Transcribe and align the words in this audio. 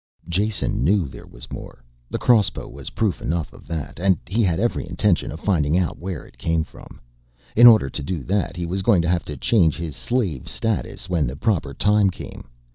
Jason 0.27 0.83
knew 0.83 1.07
there 1.07 1.27
was 1.27 1.51
more, 1.51 1.83
the 2.09 2.17
crossbow 2.17 2.67
was 2.67 2.89
proof 2.97 3.21
enough 3.21 3.53
of 3.53 3.67
that, 3.67 3.99
and 3.99 4.17
he 4.25 4.41
had 4.41 4.59
every 4.59 4.89
intention 4.89 5.31
of 5.31 5.39
finding 5.39 5.77
out 5.77 5.99
where 5.99 6.25
it 6.25 6.39
came 6.39 6.63
from. 6.63 6.99
In 7.55 7.67
order 7.67 7.87
to 7.87 8.01
do 8.01 8.23
that 8.23 8.55
he 8.55 8.65
was 8.65 8.81
going 8.81 9.03
to 9.03 9.07
have 9.09 9.25
to 9.25 9.37
change 9.37 9.77
his 9.77 9.95
slave 9.95 10.49
status 10.49 11.07
when 11.07 11.27
the 11.27 11.35
proper 11.35 11.71
time 11.75 12.09
came. 12.09 12.47